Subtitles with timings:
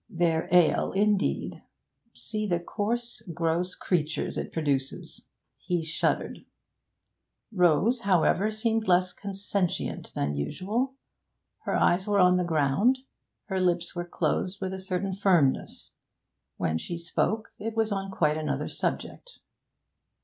[0.09, 1.61] 'Their ale, indeed!
[2.15, 5.27] See the coarse, gross creatures it produces!'
[5.59, 6.43] He shuddered.
[7.51, 10.95] Rose, however, seemed less consentient than usual.
[11.65, 12.97] Her eyes were on the ground;
[13.45, 15.91] her lips were closed with a certain firmness.
[16.57, 19.29] When she spoke, it was on quite another subject.